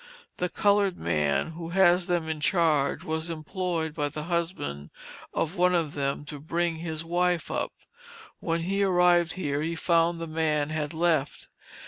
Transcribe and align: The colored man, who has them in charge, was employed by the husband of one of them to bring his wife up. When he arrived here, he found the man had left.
The 0.37 0.49
colored 0.49 0.97
man, 0.97 1.51
who 1.51 1.69
has 1.69 2.07
them 2.07 2.27
in 2.27 2.39
charge, 2.41 3.03
was 3.03 3.29
employed 3.29 3.93
by 3.93 4.09
the 4.09 4.23
husband 4.23 4.89
of 5.31 5.57
one 5.57 5.75
of 5.75 5.93
them 5.93 6.25
to 6.25 6.39
bring 6.39 6.77
his 6.77 7.05
wife 7.05 7.51
up. 7.51 7.71
When 8.39 8.61
he 8.61 8.83
arrived 8.83 9.33
here, 9.33 9.61
he 9.61 9.75
found 9.75 10.19
the 10.19 10.25
man 10.25 10.71
had 10.71 10.95
left. 10.95 11.49